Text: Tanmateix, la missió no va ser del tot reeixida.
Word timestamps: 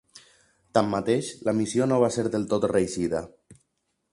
Tanmateix, 0.77 1.29
la 1.49 1.53
missió 1.59 1.89
no 1.91 1.99
va 2.05 2.09
ser 2.17 2.25
del 2.37 2.49
tot 2.55 2.67
reeixida. 2.73 3.23